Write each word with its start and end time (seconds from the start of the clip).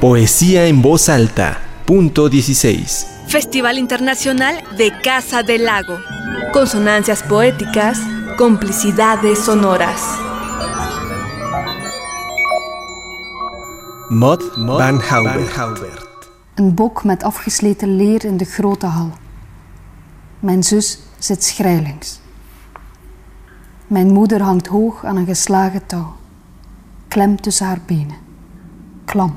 Poesía 0.00 0.66
en 0.66 0.80
voz 0.80 1.08
alta. 1.08 1.58
Punto 1.84 2.28
16. 2.28 3.06
Festival 3.26 3.76
Internacional 3.76 4.54
de 4.76 4.92
Casa 5.02 5.42
del 5.42 5.64
Lago. 5.64 5.98
Consonancias 6.52 7.22
poéticas, 7.22 7.98
complicidades 8.36 9.44
sonoras. 9.44 10.00
Maud 14.08 14.42
van 14.54 15.00
Haubert. 15.00 16.30
Een 16.54 16.74
bok 16.74 17.04
met 17.04 17.22
afgesleten 17.22 17.96
leer 17.96 18.24
in 18.24 18.36
de 18.36 18.44
grote 18.44 18.86
hal. 18.86 19.10
Mijn 20.38 20.62
zus 20.62 20.98
zit 21.18 21.44
schrijlings. 21.44 22.20
Mijn 23.86 24.12
moeder 24.12 24.42
hangt 24.42 24.66
hoog 24.66 25.04
aan 25.04 25.16
een 25.16 25.26
geslagen 25.26 25.86
touw. 25.86 26.16
Klem 27.08 27.40
tussen 27.40 27.66
haar 27.66 27.80
benen. 27.86 28.29
Klam. 29.10 29.36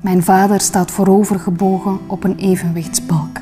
Mijn 0.00 0.22
vader 0.22 0.60
staat 0.60 0.90
voorovergebogen 0.90 2.00
op 2.06 2.24
een 2.24 2.36
evenwichtsbalk. 2.36 3.40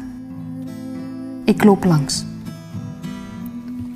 Ik 1.44 1.64
loop 1.64 1.84
langs. 1.84 2.24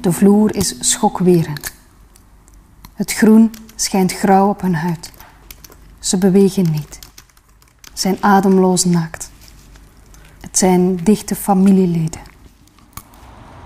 De 0.01 0.13
vloer 0.13 0.55
is 0.55 0.91
schokwerend. 0.91 1.73
Het 2.95 3.13
groen 3.13 3.53
schijnt 3.75 4.13
grauw 4.13 4.49
op 4.49 4.61
hun 4.61 4.75
huid. 4.75 5.13
Ze 5.99 6.19
bewegen 6.19 6.71
niet. 6.71 6.99
Zijn 7.93 8.17
ademloos 8.21 8.85
naakt. 8.85 9.31
Het 10.41 10.59
zijn 10.59 10.97
dichte 10.97 11.35
familieleden. 11.35 12.21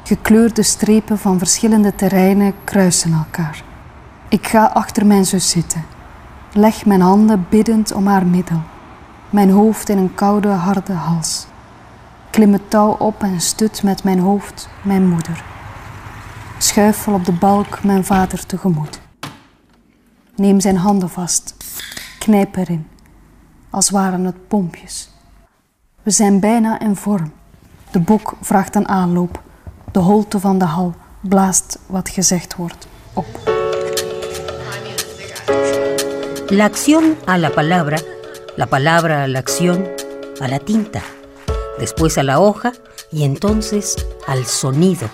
Gekleurde 0.04 0.62
strepen 0.62 1.18
van 1.18 1.38
verschillende 1.38 1.94
terreinen 1.94 2.54
kruisen 2.64 3.12
elkaar. 3.12 3.64
Ik 4.28 4.46
ga 4.46 4.64
achter 4.64 5.06
mijn 5.06 5.24
zus 5.24 5.50
zitten. 5.50 5.96
Leg 6.58 6.86
mijn 6.86 7.00
handen 7.00 7.46
biddend 7.48 7.92
om 7.92 8.06
haar 8.06 8.26
middel. 8.26 8.60
Mijn 9.30 9.50
hoofd 9.50 9.88
in 9.88 9.98
een 9.98 10.14
koude, 10.14 10.48
harde 10.48 10.92
hals. 10.92 11.46
Klim 12.30 12.52
het 12.52 12.70
touw 12.70 12.90
op 12.90 13.22
en 13.22 13.40
stut 13.40 13.82
met 13.82 14.04
mijn 14.04 14.18
hoofd 14.18 14.68
mijn 14.82 15.08
moeder. 15.08 15.44
Schuifel 16.58 17.12
op 17.12 17.24
de 17.24 17.32
balk 17.32 17.84
mijn 17.84 18.04
vader 18.04 18.46
tegemoet. 18.46 19.00
Neem 20.34 20.60
zijn 20.60 20.76
handen 20.76 21.10
vast. 21.10 21.56
Knijp 22.18 22.56
erin. 22.56 22.86
Als 23.70 23.90
waren 23.90 24.24
het 24.24 24.48
pompjes. 24.48 25.10
We 26.02 26.10
zijn 26.10 26.40
bijna 26.40 26.80
in 26.80 26.96
vorm. 26.96 27.32
De 27.90 28.00
bok 28.00 28.34
vraagt 28.40 28.74
een 28.74 28.88
aanloop. 28.88 29.42
De 29.92 29.98
holte 29.98 30.40
van 30.40 30.58
de 30.58 30.64
hal 30.64 30.94
blaast 31.20 31.78
wat 31.86 32.08
gezegd 32.08 32.56
wordt 32.56 32.88
op. 33.12 33.57
La 36.50 36.64
acción 36.64 37.18
a 37.26 37.36
la 37.36 37.50
palabra, 37.50 37.98
la 38.56 38.66
palabra 38.68 39.24
a 39.24 39.28
la 39.28 39.38
acción, 39.38 39.86
a 40.40 40.48
la 40.48 40.58
tinta, 40.58 41.02
después 41.78 42.16
a 42.16 42.22
la 42.22 42.40
hoja 42.40 42.72
y 43.12 43.24
entonces 43.24 43.96
al 44.26 44.46
sonido. 44.46 45.10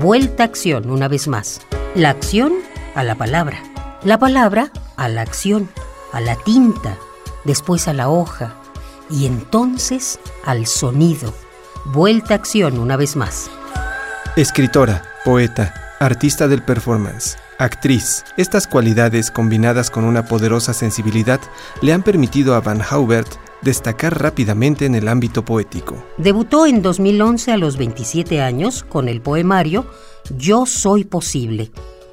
Vuelta 0.00 0.44
acción 0.44 0.90
una 0.90 1.08
vez 1.08 1.28
más. 1.28 1.60
La 1.94 2.08
acción 2.08 2.54
a 2.94 3.04
la 3.04 3.16
palabra, 3.16 3.62
la 4.02 4.18
palabra 4.18 4.72
a 4.96 5.10
la 5.10 5.20
acción, 5.20 5.68
a 6.10 6.22
la 6.22 6.36
tinta, 6.36 6.96
después 7.44 7.86
a 7.86 7.92
la 7.92 8.08
hoja 8.08 8.54
y 9.10 9.26
entonces 9.26 10.20
al 10.46 10.66
sonido. 10.66 11.34
Vuelta 11.84 12.32
acción 12.32 12.78
una 12.78 12.96
vez 12.96 13.14
más. 13.14 13.50
Escritora, 14.36 15.02
poeta, 15.22 15.74
artista 16.00 16.48
del 16.48 16.62
performance, 16.62 17.36
actriz. 17.64 18.24
Estas 18.36 18.66
cualidades 18.66 19.30
combinadas 19.30 19.90
con 19.90 20.04
una 20.04 20.24
poderosa 20.26 20.72
sensibilidad 20.72 21.40
le 21.80 21.92
han 21.92 22.02
permitido 22.02 22.54
a 22.54 22.60
Van 22.60 22.82
Haubert 22.82 23.28
destacar 23.62 24.20
rápidamente 24.20 24.86
en 24.86 24.94
el 24.94 25.08
ámbito 25.08 25.44
poético. 25.44 26.02
Debutó 26.18 26.66
en 26.66 26.82
2011 26.82 27.52
a 27.52 27.56
los 27.56 27.76
27 27.76 28.40
años 28.40 28.84
con 28.88 29.08
el 29.08 29.20
poemario 29.20 29.86
Yo 30.36 30.66
Soy 30.66 31.04
Posible 31.04 31.70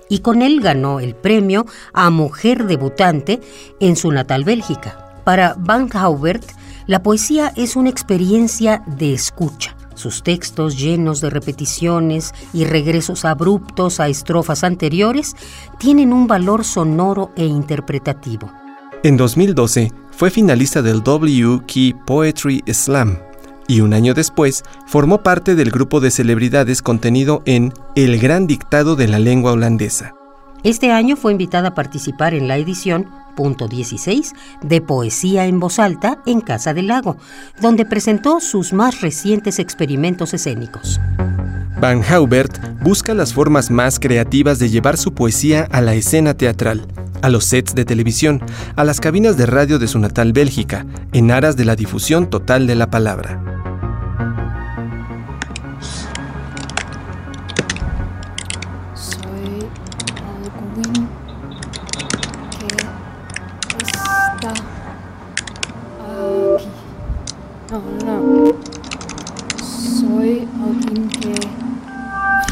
y 0.09 0.19
con 0.19 0.41
él 0.41 0.59
ganó 0.61 0.99
el 0.99 1.15
premio 1.15 1.65
a 1.93 2.09
Mujer 2.09 2.65
Debutante 2.65 3.41
en 3.79 3.95
su 3.95 4.11
natal 4.11 4.43
Bélgica. 4.43 5.21
Para 5.23 5.55
Van 5.57 5.89
Haubert, 5.93 6.43
la 6.87 7.03
poesía 7.03 7.53
es 7.55 7.75
una 7.75 7.89
experiencia 7.89 8.83
de 8.87 9.13
escucha. 9.13 9.75
Sus 9.99 10.23
textos 10.23 10.79
llenos 10.79 11.19
de 11.19 11.29
repeticiones 11.29 12.33
y 12.53 12.63
regresos 12.63 13.25
abruptos 13.25 13.99
a 13.99 14.07
estrofas 14.07 14.63
anteriores 14.63 15.35
tienen 15.77 16.13
un 16.13 16.25
valor 16.25 16.63
sonoro 16.63 17.33
e 17.35 17.45
interpretativo. 17.45 18.49
En 19.03 19.17
2012 19.17 19.91
fue 20.11 20.29
finalista 20.29 20.81
del 20.81 21.03
W 21.03 21.63
Key 21.67 21.93
Poetry 22.05 22.63
Slam 22.71 23.17
y 23.67 23.81
un 23.81 23.93
año 23.93 24.13
después 24.13 24.63
formó 24.87 25.21
parte 25.21 25.55
del 25.55 25.69
grupo 25.69 25.99
de 25.99 26.11
celebridades 26.11 26.81
contenido 26.81 27.43
en 27.45 27.73
El 27.97 28.19
Gran 28.19 28.47
Dictado 28.47 28.95
de 28.95 29.09
la 29.09 29.19
Lengua 29.19 29.51
Holandesa. 29.51 30.13
Este 30.63 30.91
año 30.91 31.17
fue 31.17 31.33
invitada 31.33 31.69
a 31.69 31.75
participar 31.75 32.33
en 32.33 32.47
la 32.47 32.55
edición 32.55 33.09
punto 33.39 33.69
16 33.69 34.33
de 34.63 34.81
Poesía 34.81 35.45
en 35.45 35.61
Voz 35.61 35.79
Alta 35.79 36.21
en 36.25 36.41
Casa 36.41 36.73
del 36.73 36.87
Lago, 36.87 37.15
donde 37.61 37.85
presentó 37.85 38.41
sus 38.41 38.73
más 38.73 38.99
recientes 38.99 39.59
experimentos 39.59 40.33
escénicos. 40.33 40.99
Van 41.79 42.03
Haubert 42.03 42.59
busca 42.83 43.13
las 43.13 43.33
formas 43.33 43.71
más 43.71 43.97
creativas 43.97 44.59
de 44.59 44.67
llevar 44.67 44.97
su 44.97 45.13
poesía 45.13 45.69
a 45.71 45.79
la 45.79 45.93
escena 45.93 46.33
teatral, 46.33 46.85
a 47.21 47.29
los 47.29 47.45
sets 47.45 47.73
de 47.75 47.85
televisión, 47.85 48.41
a 48.75 48.83
las 48.83 48.99
cabinas 48.99 49.37
de 49.37 49.45
radio 49.45 49.79
de 49.79 49.87
su 49.87 49.99
natal 49.99 50.33
Bélgica, 50.33 50.85
en 51.13 51.31
aras 51.31 51.55
de 51.55 51.63
la 51.63 51.77
difusión 51.77 52.29
total 52.29 52.67
de 52.67 52.75
la 52.75 52.89
palabra. 52.89 53.58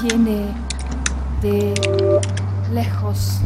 Viene 0.08 0.54
de 1.42 1.74
lejos. 2.74 3.42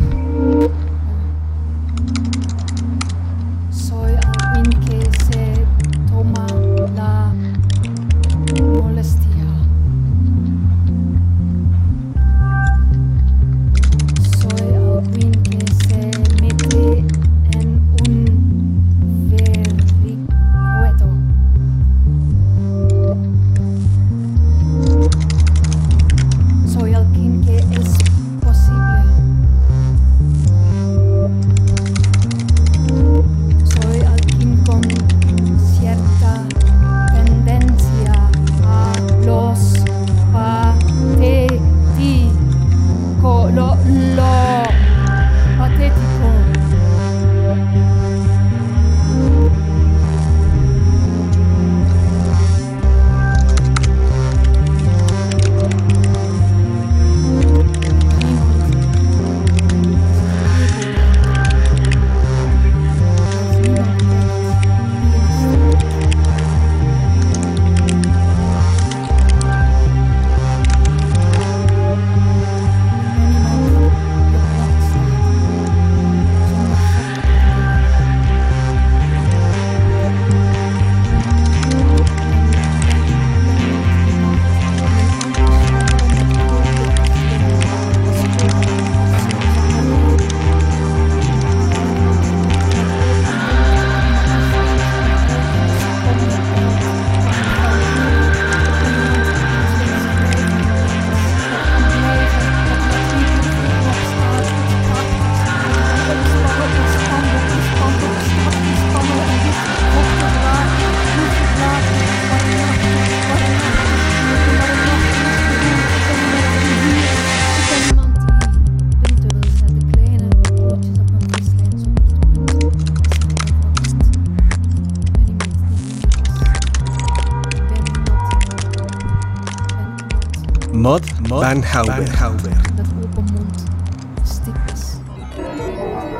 Maud 130.73 131.01
Van 131.27 131.63
Hauber. 131.63 132.09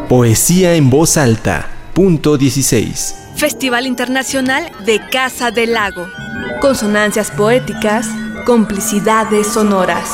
Poesía 0.10 0.76
en 0.76 0.90
voz 0.90 1.18
alta. 1.18 1.68
Punto 1.94 2.38
16. 2.38 3.16
Festival 3.36 3.88
Internacional 3.88 4.72
de 4.86 5.00
Casa 5.10 5.52
del 5.52 5.74
Lago. 5.74 6.08
Consonancias 6.60 7.32
poéticas, 7.32 8.08
complicidades 8.46 9.48
sonoras. 9.48 10.10